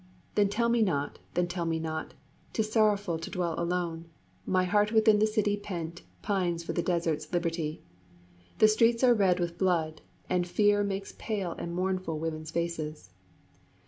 Then 0.33 0.49
tell 0.49 0.67
me 0.67 0.81
not 0.81 1.19
then 1.35 1.47
tell 1.47 1.65
me 1.67 1.77
not 1.77 2.15
'Tis 2.53 2.71
sorrowful 2.71 3.19
to 3.19 3.29
dwell 3.29 3.53
alone; 3.59 4.07
My 4.47 4.63
heart 4.63 4.91
within 4.91 5.19
the 5.19 5.27
city 5.27 5.55
pent 5.55 6.01
Pines 6.23 6.63
for 6.63 6.73
the 6.73 6.81
desert's 6.81 7.31
liberty; 7.31 7.83
The 8.57 8.67
streets 8.67 9.03
are 9.03 9.13
red 9.13 9.39
with 9.39 9.59
blood, 9.59 10.01
and 10.27 10.47
fear 10.47 10.81
Makes 10.83 11.13
pale 11.19 11.51
and 11.51 11.75
mournful 11.75 12.17
women's 12.17 12.49
faces. 12.49 13.11